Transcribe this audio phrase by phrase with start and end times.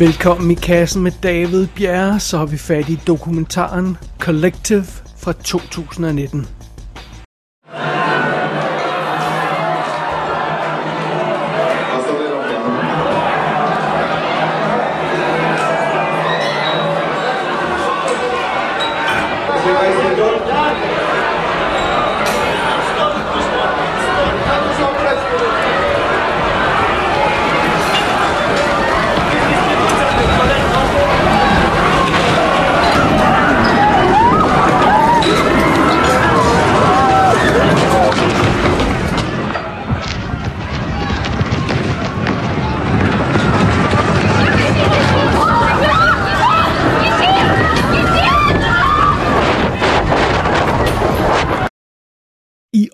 [0.00, 4.84] Velkommen i kassen med David Bjerre, så har vi fat i dokumentaren Collective
[5.16, 6.59] fra 2019.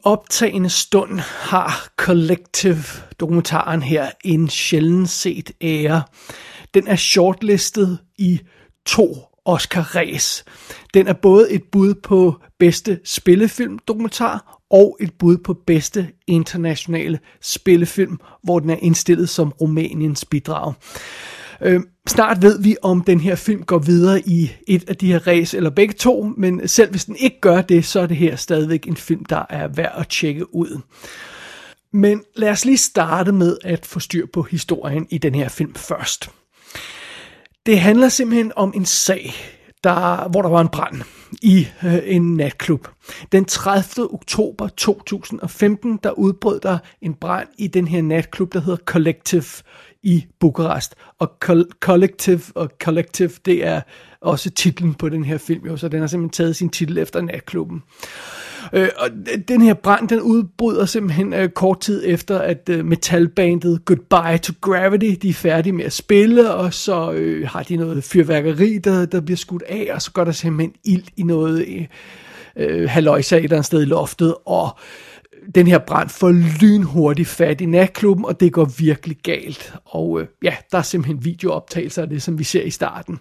[0.07, 2.85] optagende stund har Collective
[3.21, 6.03] dokumentaren her en sjældent set ære.
[6.75, 8.41] Den er shortlistet i
[8.87, 10.45] to Oscar-ræs.
[10.95, 17.19] Den er både et bud på bedste spillefilm dokumentar og et bud på bedste internationale
[17.43, 20.75] spillefilm, hvor den er indstillet som Rumæniens bidrag.
[21.63, 25.27] Øh, snart ved vi, om den her film går videre i et af de her
[25.27, 28.37] race, eller begge to, men selv hvis den ikke gør det, så er det her
[28.37, 30.81] stadigvæk en film, der er værd at tjekke ud.
[31.93, 35.75] Men lad os lige starte med at få styr på historien i den her film
[35.75, 36.31] først.
[37.67, 39.35] Det handler simpelthen om en sag,
[39.85, 41.03] der, hvor der var en brand
[41.43, 42.89] i øh, en natklub.
[43.33, 44.13] Den 30.
[44.15, 49.45] oktober 2015, der udbrød der en brand i den her natklub, der hedder Collective
[50.03, 50.95] i Bukarest.
[51.19, 51.33] Og
[51.81, 53.81] Collective og Collective, det er
[54.21, 57.21] også titlen på den her film, jo, så den har simpelthen taget sin titel efter
[57.21, 57.77] natklubben.
[57.77, 59.09] Øh, Øh, og
[59.49, 64.53] den her brand, den udbryder simpelthen øh, kort tid efter, at øh, metalbandet Goodbye to
[64.61, 69.07] Gravity, de er færdige med at spille, og så øh, har de noget fyrværkeri, der,
[69.07, 71.87] der bliver skudt af, og så går der simpelthen ild i noget øh,
[72.57, 74.79] øh haløjsa et eller andet sted i loftet, og
[75.55, 76.31] den her brand får
[76.63, 79.75] lynhurtigt fat i natklubben, og det går virkelig galt.
[79.85, 83.19] Og øh, ja, der er simpelthen videooptagelser af det, som vi ser i starten.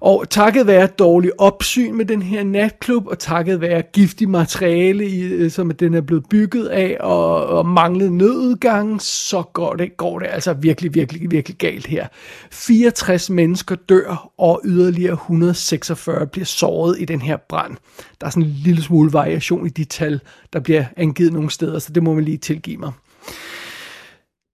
[0.00, 5.22] Og takket være dårlig opsyn med den her natklub, og takket være giftig materiale, i,
[5.22, 10.18] øh, som den er blevet bygget af, og, og manglet nødudgang, så går det, går
[10.18, 12.06] det altså virkelig, virkelig, virkelig galt her.
[12.50, 17.76] 64 mennesker dør, og yderligere 146 bliver såret i den her brand.
[18.20, 20.20] Der er sådan en lille smule variation i de tal,
[20.52, 22.92] der bliver angivet nogle steder, så det må man lige tilgive mig.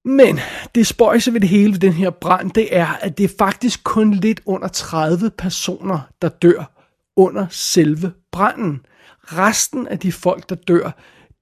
[0.05, 0.41] Men
[0.75, 3.85] det spøjse ved det hele ved den her brand, det er, at det er faktisk
[3.85, 6.73] kun lidt under 30 personer, der dør
[7.17, 8.81] under selve branden.
[9.25, 10.91] Resten af de folk, der dør,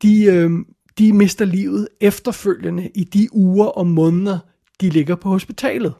[0.02, 0.50] de, øh,
[0.98, 4.38] de mister livet efterfølgende i de uger og måneder,
[4.80, 5.94] de ligger på hospitalet.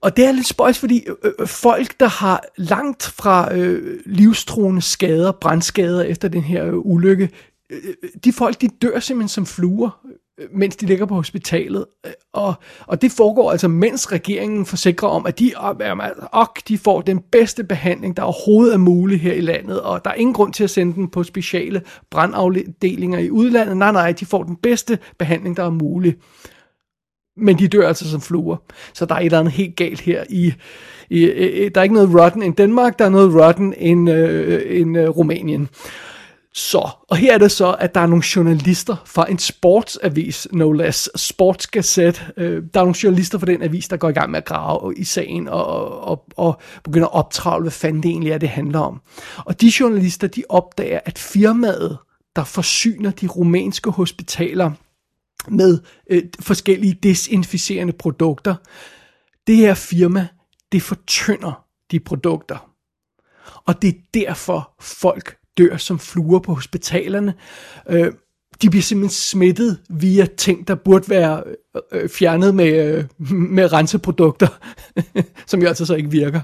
[0.00, 5.32] Og det er lidt spøjs, fordi øh, folk, der har langt fra øh, livstruende skader,
[5.32, 7.30] brandskader efter den her øh, ulykke,
[7.70, 7.94] øh
[8.24, 10.06] de folk, de dør simpelthen som fluer
[10.40, 11.84] Øh, mens de ligger på hospitalet.
[12.06, 12.54] Øh, og,
[12.86, 15.52] og det foregår altså, mens regeringen forsikrer om, at de,
[16.32, 20.10] og de får den bedste behandling, der overhovedet er mulig her i landet, og der
[20.10, 23.76] er ingen grund til at sende dem på speciale brandafdelinger i udlandet.
[23.76, 26.16] Nej, nej, de får den bedste behandling, der er mulig.
[27.36, 28.56] Men de dør altså som fluer.
[28.92, 30.54] Så der er et eller andet helt galt her i,
[31.10, 34.78] i, i der er ikke noget rotten i Danmark, der er noget rotten i uh,
[34.78, 35.68] end øh, Rumænien.
[36.56, 40.72] Så, og her er det så, at der er nogle journalister fra en sportsavis, no
[40.72, 42.22] less, Sportsgazette.
[42.36, 44.94] Øh, der er nogle journalister fra den avis, der går i gang med at grave
[44.96, 48.78] i sagen og, og, og begynder at optravle, hvad fanden det egentlig er, det handler
[48.78, 49.00] om.
[49.36, 51.98] Og de journalister, de opdager, at firmaet,
[52.36, 54.70] der forsyner de rumænske hospitaler
[55.48, 58.54] med øh, forskellige desinficerende produkter,
[59.46, 60.28] det her firma,
[60.72, 62.70] det fortynder de produkter.
[63.66, 67.34] Og det er derfor folk dør som fluer på hospitalerne.
[67.90, 68.12] Øh,
[68.62, 73.72] de bliver simpelthen smittet via ting, der burde være øh, øh fjernet med, øh, med
[73.72, 74.48] renseprodukter,
[75.46, 76.40] som jo altså så ikke virker.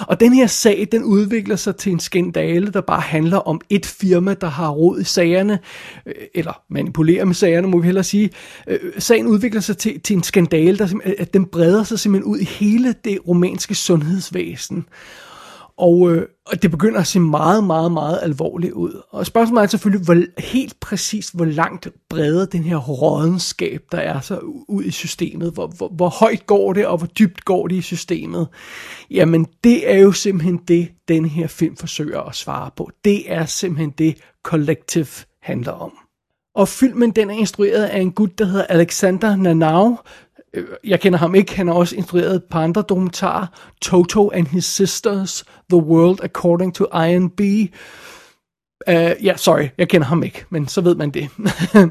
[0.00, 3.86] Og den her sag, den udvikler sig til en skandale, der bare handler om et
[3.86, 5.58] firma, der har råd i sagerne,
[6.06, 8.30] øh, eller manipulerer med sagerne, må vi hellere sige.
[8.68, 10.88] Øh, sagen udvikler sig til, til en skandale, der
[11.18, 14.86] at den breder sig simpelthen ud i hele det romanske sundhedsvæsen.
[15.78, 19.02] Og, øh, og det begynder at se meget, meget, meget alvorligt ud.
[19.10, 24.20] Og spørgsmålet er selvfølgelig hvor, helt præcis, hvor langt breder den her rådenskab, der er
[24.20, 24.38] så
[24.68, 25.52] ud i systemet.
[25.52, 28.48] Hvor, hvor, hvor højt går det, og hvor dybt går det i systemet?
[29.10, 32.90] Jamen, det er jo simpelthen det, den her film forsøger at svare på.
[33.04, 35.06] Det er simpelthen det, Collective
[35.42, 35.92] handler om.
[36.54, 39.98] Og filmen den er instrueret af en gut, der hedder Alexander Nanau,
[40.54, 43.46] Øh, jeg kender ham ikke, han har også instrueret et par andre dokumentarer.
[43.82, 47.40] Toto and His Sisters, The World According to INB,
[48.88, 51.28] Uh, ja, yeah, sorry, jeg kender ham ikke, men så ved man det.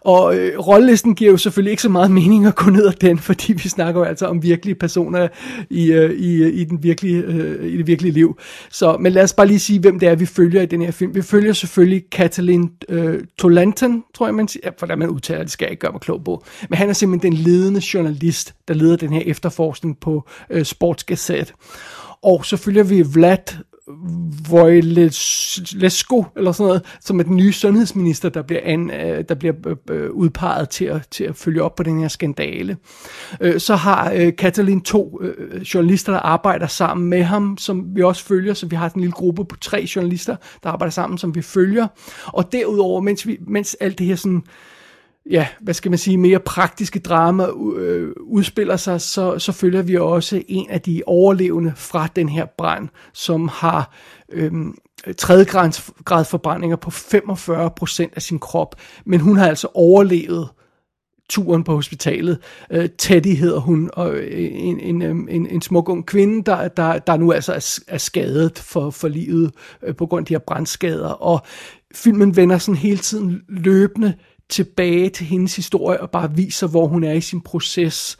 [0.00, 3.18] og øh, rollelisten giver jo selvfølgelig ikke så meget mening at gå ned ad den,
[3.28, 5.28] fordi vi snakker jo altså om virkelige personer
[5.70, 8.38] i, øh, i, øh, i, den virkelige, øh, i det virkelige liv.
[8.70, 10.90] Så, men lad os bare lige sige, hvem det er, vi følger i den her
[10.90, 11.14] film.
[11.14, 14.60] Vi følger selvfølgelig Katalin øh, Tolanten, tror jeg man siger.
[14.64, 16.44] Ja, hvordan man udtaler det, skal jeg ikke gøre mig klog på.
[16.68, 21.52] Men han er simpelthen den ledende journalist, der leder den her efterforskning på øh, Sportsgazette.
[22.22, 23.58] Og så følger vi Vlad
[24.50, 29.54] Wojlesko, eller sådan noget, som er den nye sundhedsminister, der bliver, an, øh, der bliver
[29.66, 32.76] øh, øh, udpeget til at, til at følge op på den her skandale.
[33.58, 35.20] Så har Katalin to
[35.74, 39.12] journalister, der arbejder sammen med ham, som vi også følger, så vi har en lille
[39.12, 41.86] gruppe på tre journalister, der arbejder sammen, som vi følger.
[42.26, 44.42] Og derudover, mens, vi, mens alt det her sådan
[45.30, 49.96] ja, hvad skal man sige, mere praktiske drama øh, udspiller sig, så, så følger vi
[49.96, 53.94] også en af de overlevende fra den her brand, som har
[54.32, 54.52] øh,
[55.18, 55.44] tredje
[56.04, 58.76] grads forbrændinger på 45% af sin krop,
[59.06, 60.48] men hun har altså overlevet
[61.30, 62.38] turen på hospitalet.
[62.70, 66.68] Øh, Teddy hedder hun, og øh, en, en, øhm, en, en smuk ung kvinde, der,
[66.68, 70.34] der, der nu altså er, er skadet for, for livet øh, på grund af de
[70.34, 71.08] her brandskader.
[71.08, 71.46] Og
[71.94, 74.14] filmen vender sådan hele tiden løbende
[74.48, 78.16] tilbage til hendes historie og bare viser, hvor hun er i sin proces.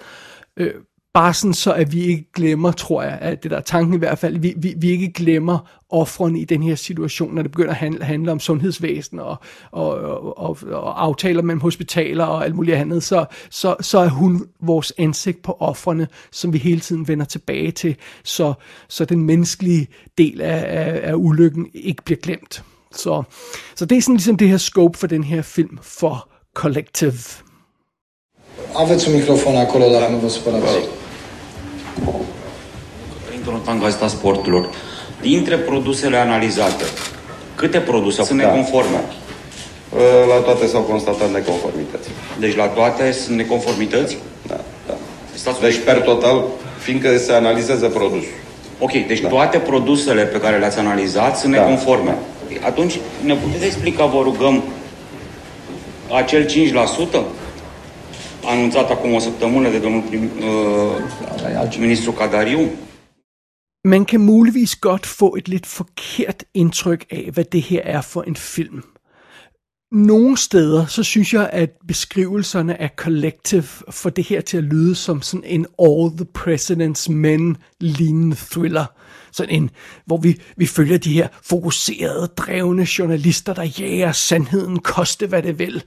[0.56, 0.74] Øh,
[1.14, 3.98] bare sådan så, at vi ikke glemmer, tror jeg, at det der er tanken i
[3.98, 5.58] hvert fald, vi, vi, vi ikke glemmer
[5.90, 9.36] offrene i den her situation, når det begynder at handle, handle om sundhedsvæsen og,
[9.70, 14.08] og, og, og, og aftaler mellem hospitaler og alt muligt andet, så, så, så er
[14.08, 18.54] hun vores ansigt på offrene, som vi hele tiden vender tilbage til, så,
[18.88, 19.88] så den menneskelige
[20.18, 22.64] del af, af, af ulykken ikke bliver glemt.
[22.96, 23.22] Så,
[23.74, 27.18] så det er sådan ligesom det her scope for den her film for Collective.
[28.76, 30.88] Aveți un microfon acolo, dar nu vă supărați.
[33.34, 34.68] Introdusam Gazeta Sporturilor.
[35.20, 36.84] Dintre produsele analizate,
[37.54, 38.46] câte produse sunt da.
[38.46, 39.00] neconforme?
[40.28, 42.08] La toate s-au constatat neconformități.
[42.38, 44.18] Deci la toate sunt neconformități?
[44.46, 44.94] Da, da.
[45.34, 46.44] Stați deci per total,
[46.78, 48.32] fiindcă se analizează produsul.
[48.78, 49.28] Ok, deci da.
[49.28, 51.60] toate produsele pe care le-ați analizat sunt da.
[51.60, 52.10] neconforme.
[52.10, 52.33] Da.
[52.62, 54.62] Atunci ne puteți explica, vă rugăm,
[56.12, 56.48] acel 5%
[58.44, 60.30] anunțat acum o săptămână de domnul prim,
[61.58, 62.68] uh, ministru Cadariu?
[63.84, 68.22] Man kan muligvis godt få et lidt forkert indtryk af, hvad det her er for
[68.22, 68.84] en film.
[69.92, 74.94] Nogle steder, så synes jeg, at beskrivelserne af Collective får det her til at lyde
[74.94, 78.86] som sådan en All the President's Men lignende thriller.
[79.34, 79.70] Sådan en,
[80.06, 85.58] hvor vi, vi følger de her fokuserede, drevne journalister, der jager sandheden, koste hvad det
[85.58, 85.82] vil.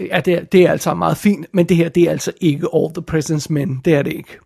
[0.00, 2.66] Ja, det, er, det er altså meget fint, men det her, det er altså ikke
[2.74, 3.80] All the President's Men.
[3.84, 4.38] Det er det ikke.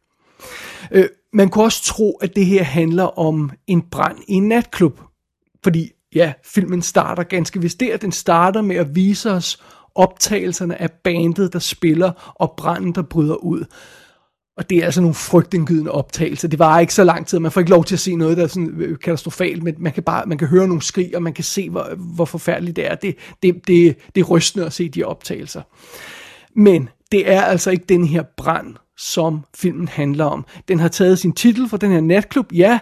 [0.90, 5.00] Øh, man kunne også tro, at det her handler om en brand i en natklub.
[5.64, 7.96] Fordi ja, filmen starter ganske vist der.
[7.96, 9.62] Den starter med at vise os
[9.94, 13.64] optagelserne af bandet, der spiller, og branden, der bryder ud.
[14.60, 16.48] Og det er altså nogle frygtindgydende optagelser.
[16.48, 18.42] Det var ikke så lang tid, man får ikke lov til at se noget, der
[18.42, 21.32] er sådan øh, katastrofalt, men man kan, bare, man kan høre nogle skrig, og man
[21.32, 22.94] kan se, hvor, hvor forfærdeligt det er.
[22.94, 25.62] Det, det, det, det er rystende at se de optagelser.
[26.56, 30.44] Men det er altså ikke den her brand, som filmen handler om.
[30.68, 32.78] Den har taget sin titel fra den her natklub, ja,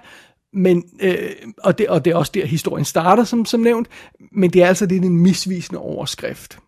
[0.52, 3.88] men, øh, og, det, og det er også der, historien starter, som, som nævnt,
[4.32, 6.58] men det er altså det er en misvisende overskrift.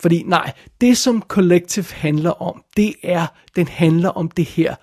[0.00, 4.74] Fordi nej, det som Collective handler om, det er, den handler om det her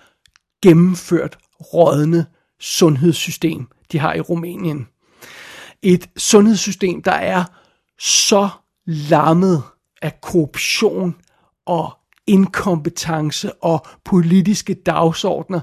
[0.62, 1.38] gennemført
[1.74, 2.26] rådne
[2.60, 4.88] sundhedssystem, de har i Rumænien.
[5.82, 7.44] Et sundhedssystem, der er
[7.98, 8.48] så
[8.86, 9.62] lammet
[10.02, 11.16] af korruption
[11.66, 11.92] og
[12.26, 15.60] inkompetence og politiske dagsordner,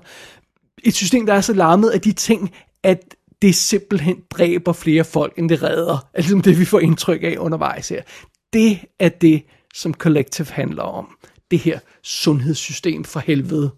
[0.84, 2.51] et system, der er så lammet af de ting,
[2.84, 5.94] at det simpelthen dræber flere folk, end det redder.
[5.94, 8.01] Altså ligesom det, vi får indtryk af undervejs her.
[8.54, 11.18] Det er det, som Collective handler om.
[11.51, 13.72] Det her sundhedssystem for helvede.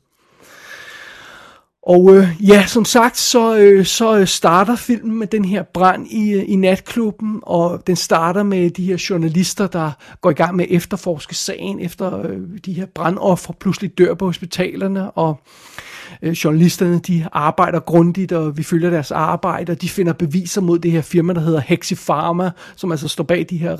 [1.84, 6.08] Og øh, ja, som sagt, så, øh, så øh, starter filmen med den her brand
[6.08, 10.56] i, øh, i natklubben, og den starter med de her journalister, der går i gang
[10.56, 15.79] med at efterforske sagen efter øh, de her brandoffer pludselig dør på hospitalerne, og øh,
[16.24, 20.80] Øh, journalisterne, de arbejder grundigt, og vi følger deres arbejde, og de finder beviser mod
[20.80, 23.76] det her firma, der hedder Hexi Pharma, som altså står bag de her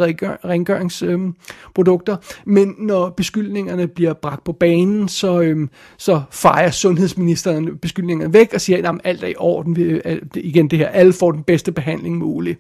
[0.46, 2.13] rengøringsprodukter.
[2.13, 5.67] Øh, Men når beskyldningerne bliver bragt på banen, så, øh,
[5.98, 9.75] så fejrer sundhedsministeren beskyldningerne væk og siger, at alt er i orden.
[9.75, 10.01] Vi,
[10.36, 12.58] igen det her, alle får den bedste behandling mulig.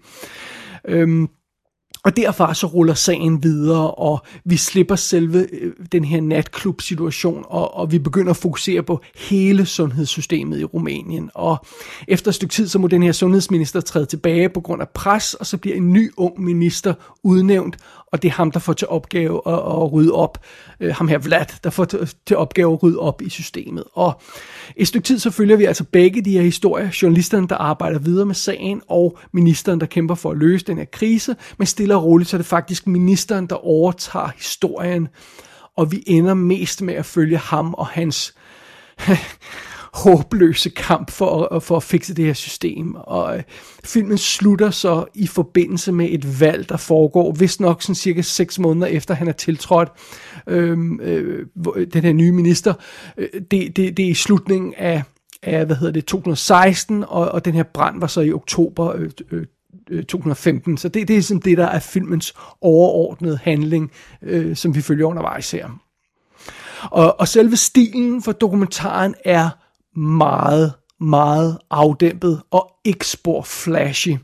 [0.87, 1.27] Øh,
[2.03, 7.73] og derfra så ruller sagen videre, og vi slipper selve øh, den her natklub-situation, og,
[7.75, 11.29] og vi begynder at fokusere på hele sundhedssystemet i Rumænien.
[11.33, 11.65] Og
[12.07, 15.33] efter et stykke tid, så må den her sundhedsminister træde tilbage på grund af pres,
[15.33, 17.77] og så bliver en ny ung minister udnævnt,
[18.11, 20.37] og det er ham, der får til opgave at, at rydde op.
[20.79, 23.83] Øh, ham her Vlad, der får til, til opgave at rydde op i systemet.
[23.93, 24.21] Og
[24.75, 26.89] et stykke tid, så følger vi altså begge de her historier.
[27.01, 30.85] Journalisterne, der arbejder videre med sagen, og ministeren, der kæmper for at løse den her
[30.85, 31.35] krise.
[31.57, 35.07] Men stille og roligt, så er det faktisk ministeren, der overtager historien.
[35.77, 38.35] Og vi ender mest med at følge ham og hans
[39.93, 42.95] håbløse kamp for, for at fikse det her system.
[42.95, 43.43] Og øh,
[43.83, 48.59] filmen slutter så i forbindelse med et valg, der foregår, hvis nok sådan cirka 6
[48.59, 49.89] måneder efter han er tiltrådt,
[50.47, 52.73] øhm, øh, øh, den her nye minister.
[53.17, 55.03] Øh, det, det, det er i slutningen af,
[55.43, 59.09] af hvad hedder det, 2016, og, og den her brand var så i oktober øh,
[59.31, 59.45] øh,
[59.89, 60.77] øh 2015.
[60.77, 63.91] Så det, det er sådan det, der er filmens overordnede handling,
[64.21, 65.69] øh, som vi følger undervejs her.
[66.91, 69.49] Og, og selve stilen for dokumentaren er
[69.99, 74.15] meget, meget afdæmpet og ikke spor flashy.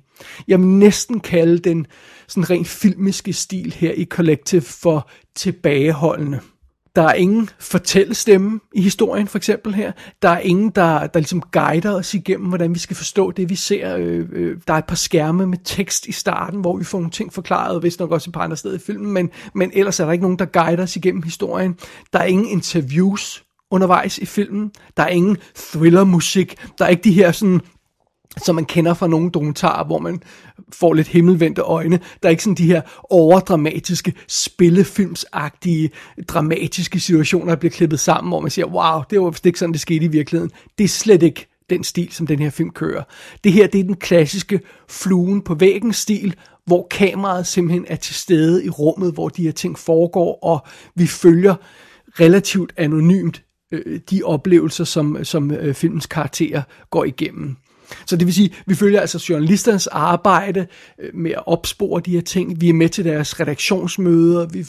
[0.47, 1.87] Jeg vil næsten kalde den
[2.27, 6.39] sådan rent filmiske stil her i Collective for tilbageholdende.
[6.95, 9.91] Der er ingen fortællestemme i historien, for eksempel her.
[10.21, 13.55] Der er ingen, der, der ligesom guider os igennem, hvordan vi skal forstå det, vi
[13.55, 13.95] ser.
[13.97, 17.11] Øh, øh, der er et par skærme med tekst i starten, hvor vi får nogle
[17.11, 20.05] ting forklaret, hvis nok også et par andre steder i filmen, men, men ellers er
[20.05, 21.75] der ikke nogen, der guider os igennem historien.
[22.13, 23.44] Der er ingen interviews
[23.75, 24.71] undervejs i filmen.
[24.97, 26.55] Der er ingen thrillermusik.
[26.79, 27.61] Der er ikke de her sådan
[28.43, 30.21] som man kender fra nogle dokumentarer, hvor man
[30.73, 31.99] får lidt himmelvendte øjne.
[32.23, 35.89] Der er ikke sådan de her overdramatiske, spillefilmsagtige,
[36.27, 39.73] dramatiske situationer, der bliver klippet sammen, hvor man siger, wow, det var vist ikke sådan,
[39.73, 40.51] det skete i virkeligheden.
[40.77, 43.03] Det er slet ikke den stil, som den her film kører.
[43.43, 48.15] Det her, det er den klassiske fluen på væggen stil, hvor kameraet simpelthen er til
[48.15, 50.65] stede i rummet, hvor de her ting foregår, og
[50.95, 51.55] vi følger
[52.19, 57.55] relativt anonymt øh, de oplevelser, som, som øh, filmens karakterer går igennem.
[58.05, 60.67] Så det vil sige, vi følger altså journalisternes arbejde
[60.99, 62.61] øh, med at opspore de her ting.
[62.61, 64.45] Vi er med til deres redaktionsmøder.
[64.45, 64.67] Vi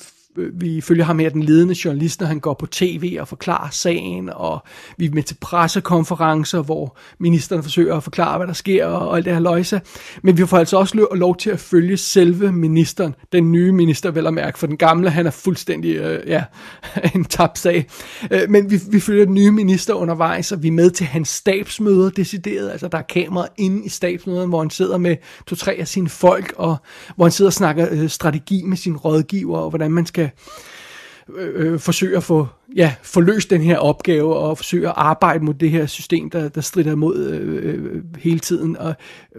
[0.52, 4.30] vi følger ham her, den ledende journalist, når han går på tv og forklarer sagen,
[4.32, 4.64] og
[4.98, 9.24] vi er med til pressekonferencer, hvor ministeren forsøger at forklare, hvad der sker, og alt
[9.24, 9.80] det her løjse.
[10.22, 14.26] Men vi får altså også lov til at følge selve ministeren, den nye minister, vel
[14.26, 16.44] at mærke, for den gamle, han er fuldstændig, øh, ja,
[17.14, 17.86] en tabt sag.
[18.30, 21.28] Øh, men vi, vi følger den nye minister undervejs, og vi er med til hans
[21.28, 25.16] stabsmøder, decideret, altså der er kamera inde i stabsmøderne, hvor han sidder med
[25.46, 26.76] to-tre af sine folk, og
[27.16, 31.34] hvor han sidder og snakker øh, strategi med sine rådgiver, og hvordan man skal skal
[31.34, 35.44] øh, øh forsøge at få, ja, få løst den her opgave og forsøge at arbejde
[35.44, 38.76] mod det her system, der, der strider imod øh, øh, øh hele tiden.
[38.76, 38.94] Og,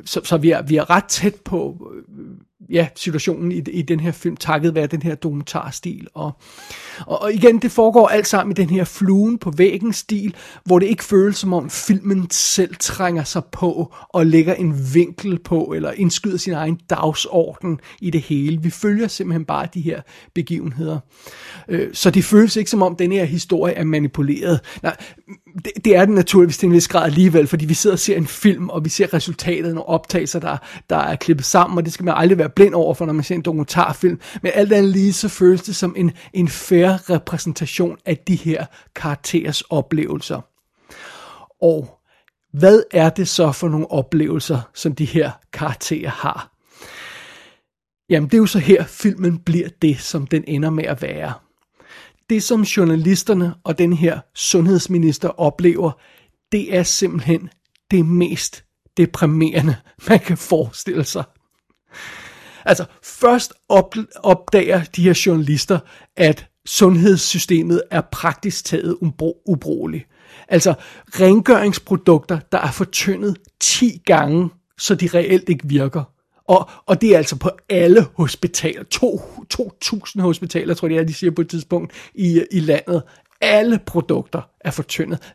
[0.05, 2.25] så så vi, er, vi er ret tæt på øh,
[2.69, 6.07] ja, situationen i, i den her film, takket være den her dokumentarstil.
[6.13, 6.31] Og,
[6.99, 10.79] og, og igen, det foregår alt sammen i den her fluen på væggen stil, hvor
[10.79, 15.63] det ikke føles som om filmen selv trænger sig på og lægger en vinkel på,
[15.75, 18.61] eller indskyder sin egen dagsorden i det hele.
[18.61, 20.01] Vi følger simpelthen bare de her
[20.35, 20.99] begivenheder.
[21.67, 24.59] Øh, så det føles ikke som om den her historie er manipuleret.
[24.83, 24.95] Nej,
[25.65, 28.17] det, det er den naturligvis til en vis grad alligevel, fordi vi sidder og ser
[28.17, 30.57] en film, og vi ser resultatet af nogle optagelser, der,
[30.89, 33.23] der er klippet sammen, og det skal man aldrig være blind over for, når man
[33.23, 34.19] ser en dokumentarfilm.
[34.41, 38.65] Men alt andet lige, så føles det som en, en fair repræsentation af de her
[38.95, 40.41] karakterers oplevelser.
[41.61, 41.99] Og
[42.53, 46.53] hvad er det så for nogle oplevelser, som de her karakterer har?
[48.09, 51.33] Jamen, det er jo så her, filmen bliver det, som den ender med at være
[52.29, 55.91] det som journalisterne og den her sundhedsminister oplever,
[56.51, 57.49] det er simpelthen
[57.91, 58.63] det mest
[58.97, 59.75] deprimerende,
[60.09, 61.23] man kan forestille sig.
[62.65, 65.79] Altså, først op, opdager de her journalister,
[66.15, 68.97] at sundhedssystemet er praktisk taget
[69.45, 70.07] ubrugeligt.
[70.47, 70.73] Altså,
[71.07, 76.03] rengøringsprodukter, der er fortyndet 10 gange, så de reelt ikke virker.
[76.47, 78.83] Og, og det er altså på alle hospitaler.
[80.15, 83.03] 2.000 hospitaler, tror jeg, de siger på et tidspunkt i, i landet.
[83.41, 85.33] Alle produkter er fortyndet.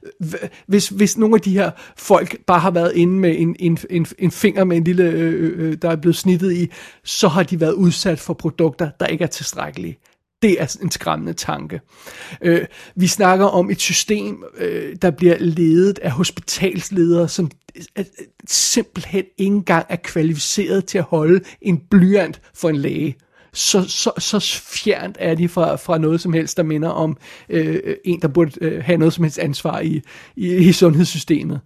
[0.66, 4.06] Hvis, hvis nogle af de her folk bare har været inde med en, en, en,
[4.18, 6.70] en finger med en lille, øh, øh, øh der er blevet snittet i,
[7.04, 9.98] så har de været udsat for produkter, der ikke er tilstrækkelige.
[10.42, 11.80] Det er en skræmmende tanke.
[12.40, 12.64] Øh,
[12.96, 18.04] vi snakker om et system, øh, der bliver ledet af hospitalsledere, som øh, øh,
[18.46, 23.16] simpelthen ikke engang er kvalificeret til at holde en blyant for en læge.
[23.54, 27.16] Så, så, så fjernt er de fra, fra noget som helst, der minder om
[27.48, 30.02] øh, øh, en, der burde øh, have noget som helst ansvar i,
[30.36, 31.60] i, i sundhedssystemet.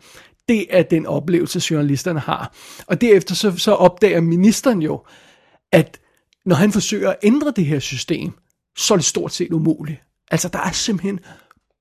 [0.49, 2.55] Det er den oplevelse, journalisterne har.
[2.87, 5.03] Og derefter så, så opdager ministeren jo,
[5.73, 6.01] at
[6.45, 8.33] når han forsøger at ændre det her system,
[8.77, 10.03] så er det stort set umuligt.
[10.31, 11.21] Altså, der er simpelthen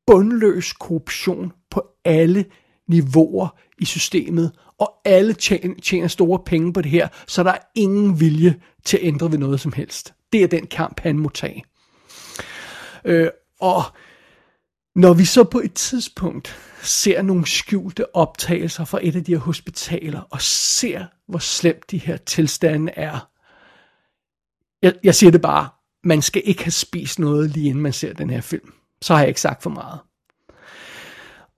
[0.07, 2.45] bundløs korruption på alle
[2.89, 3.47] niveauer
[3.79, 8.55] i systemet, og alle tjener store penge på det her, så der er ingen vilje
[8.85, 10.13] til at ændre ved noget som helst.
[10.33, 11.63] Det er den kamp, han må tage.
[13.05, 13.83] Øh, og
[14.95, 19.39] når vi så på et tidspunkt ser nogle skjulte optagelser fra et af de her
[19.39, 23.29] hospitaler, og ser, hvor slemt de her tilstande er,
[24.81, 25.69] jeg, jeg siger det bare,
[26.05, 28.73] man skal ikke have spist noget lige inden man ser den her film.
[29.01, 29.99] Så har jeg ikke sagt for meget.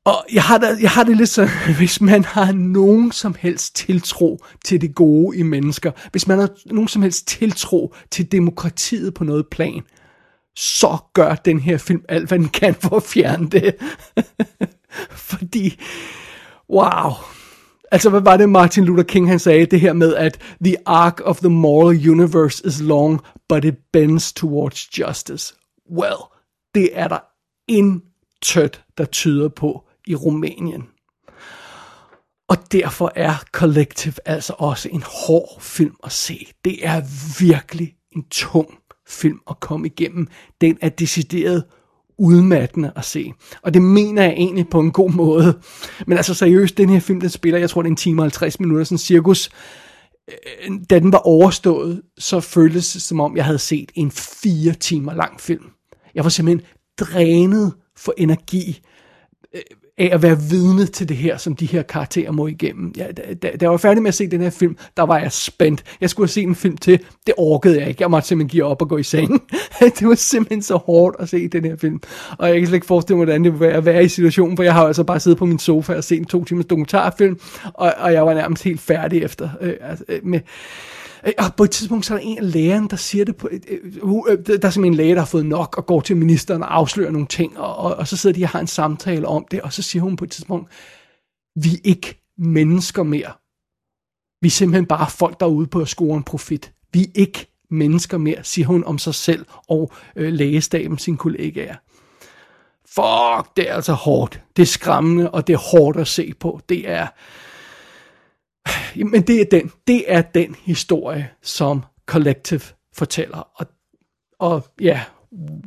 [0.05, 3.75] Og jeg har, da, jeg har det lidt sådan, hvis man har nogen som helst
[3.75, 9.13] tiltro til det gode i mennesker, hvis man har nogen som helst tiltro til demokratiet
[9.13, 9.81] på noget plan,
[10.55, 13.75] så gør den her film alt, hvad den kan for at fjerne det.
[15.29, 15.79] Fordi,
[16.69, 17.11] wow.
[17.91, 19.65] Altså, hvad var det Martin Luther King, han sagde?
[19.65, 24.33] Det her med, at the arc of the moral universe is long, but it bends
[24.33, 25.53] towards justice.
[25.91, 26.21] Well,
[26.75, 27.19] det er der
[27.67, 30.83] intet, der tyder på i Rumænien.
[32.49, 36.47] Og derfor er Collective altså også en hård film at se.
[36.65, 37.01] Det er
[37.43, 38.77] virkelig en tung
[39.07, 40.27] film at komme igennem.
[40.61, 41.63] Den er decideret
[42.19, 43.33] udmattende at se.
[43.61, 45.59] Og det mener jeg egentlig på en god måde.
[46.07, 48.23] Men altså seriøst, den her film, den spiller, jeg tror det er en time og
[48.23, 49.49] 50 minutter, sådan cirkus.
[50.29, 54.73] Øh, da den var overstået, så føltes det som om, jeg havde set en fire
[54.73, 55.63] timer lang film.
[56.15, 58.81] Jeg var simpelthen drænet for energi
[59.53, 59.61] Øh,
[59.97, 62.93] af at være vidne til det her, som de her karakterer må igennem.
[62.97, 65.19] Ja, da, da, da jeg var færdig med at se den her film, der var
[65.19, 65.83] jeg spændt.
[66.01, 68.01] Jeg skulle have set en film til, det orkede jeg ikke.
[68.01, 69.43] Jeg måtte simpelthen give op og gå i seng.
[69.99, 72.01] det var simpelthen så hårdt at se den her film.
[72.37, 74.63] Og jeg kan slet ikke forestille mig, hvordan det var at være i situationen, for
[74.63, 77.39] jeg har altså bare siddet på min sofa og set en to timers dokumentarfilm,
[77.73, 79.49] og, og jeg var nærmest helt færdig efter.
[79.61, 80.43] Øh, altså, øh, med, Øh,
[81.25, 83.49] Øh, og på et tidspunkt, så er der en af lægerne, der siger det på...
[83.51, 86.01] Øh, øh, uh, øh der er simpelthen en læge, der har fået nok, og går
[86.01, 88.67] til ministeren og afslører nogle ting, og, og, og så sidder de og har en
[88.67, 90.71] samtale om det, og så siger hun på et tidspunkt,
[91.55, 93.31] vi er ikke mennesker mere.
[94.41, 96.73] Vi er simpelthen bare folk, der er ude på at score en profit.
[96.93, 101.75] Vi er ikke mennesker mere, siger hun om sig selv og øh, lægestaben, kollega kollegaer.
[102.85, 104.41] Fuck, det er altså hårdt.
[104.55, 106.61] Det er skræmmende, og det er hårdt at se på.
[106.69, 107.07] Det er...
[108.95, 112.61] Men det er den, det er den historie, som Collective
[112.93, 113.37] fortæller.
[113.55, 113.65] Og,
[114.39, 115.01] og ja,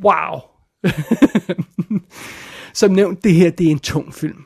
[0.03, 0.39] wow.
[2.73, 4.45] som nævnt, det her det er en tung film.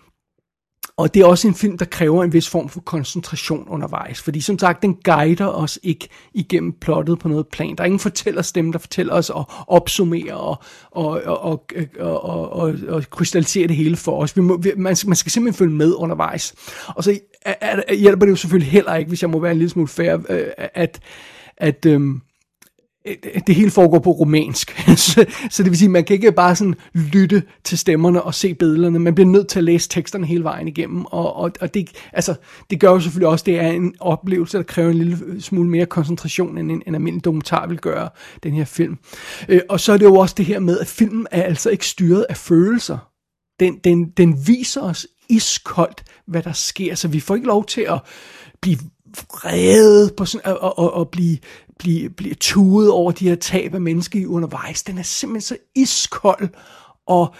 [0.97, 4.21] Og det er også en film, der kræver en vis form for koncentration undervejs.
[4.21, 7.75] Fordi som sagt, den guider os ikke igennem plottet på noget plan.
[7.75, 10.57] Der er ingen fortællerstemme, der fortæller os at opsummere og,
[10.91, 11.61] og, og, og,
[11.99, 14.37] og, og, og, og krystallisere det hele for os.
[14.37, 16.55] Vi må, vi, man, man skal simpelthen følge med undervejs.
[16.87, 19.57] Og så er, er, hjælper det jo selvfølgelig heller ikke, hvis jeg må være en
[19.57, 20.99] lille smule fair, øh, at,
[21.57, 22.21] at øhm,
[23.05, 23.15] Øh,
[23.47, 24.83] det hele foregår på romansk.
[24.95, 28.53] så, så det vil sige, man kan ikke bare sådan lytte til stemmerne og se
[28.53, 28.99] billederne.
[28.99, 31.05] Man bliver nødt til at læse teksterne hele vejen igennem.
[31.05, 32.35] Og, og, og det, altså,
[32.69, 35.85] det gør jo selvfølgelig også, det er en oplevelse, der kræver en lille smule mere
[35.85, 38.09] koncentration, end en, en almindelig dokumentar vil gøre,
[38.43, 38.97] den her film.
[39.49, 41.85] Øh, og så er det jo også det her med, at filmen er altså ikke
[41.85, 42.97] styret af følelser.
[43.59, 47.81] Den, den, den viser os iskoldt, hvad der sker, så vi får ikke lov til
[47.81, 47.99] at
[48.61, 48.77] blive
[49.15, 51.37] vrede på sådan, og, og, og blive,
[51.79, 54.83] blive, blive tuet over de her tab af mennesker undervejs.
[54.83, 56.49] Den er simpelthen så iskold
[57.07, 57.35] og,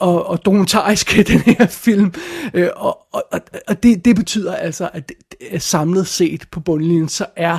[0.00, 2.14] og, og dokumentarisk, den her film.
[2.54, 7.26] Øh, og og, og det, det betyder altså, at det, samlet set på bundlinjen, så
[7.36, 7.58] er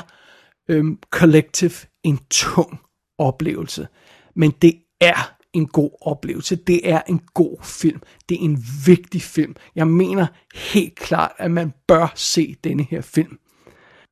[0.70, 1.74] øhm, Collective
[2.04, 2.80] en tung
[3.18, 3.88] oplevelse.
[4.36, 6.56] Men det er en god oplevelse.
[6.56, 8.02] Det er en god film.
[8.30, 9.56] Det er en vigtig film.
[9.76, 13.38] Jeg mener helt klart, at man bør se denne her film.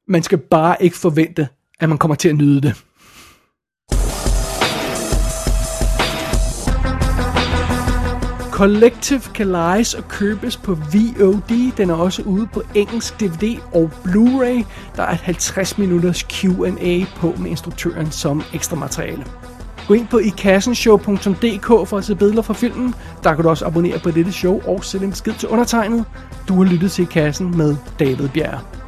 [0.08, 1.48] Man skal bare ikke forvente,
[1.80, 2.84] at man kommer til at nyde det.
[8.52, 11.72] Collective kan lejes og købes på VOD.
[11.78, 14.66] Den er også ude på engelsk DVD og Blu-ray.
[14.96, 19.26] Der er et 50 minutters Q&A på med instruktøren som ekstra materiale.
[19.88, 22.96] Gå ind på ikassenshow.dk for at se billeder fra filmen.
[23.24, 26.06] Der kan du også abonnere på dette show og sende en besked til undertegnet.
[26.48, 28.83] Du har lyttet til I Kassen med David Bjerg.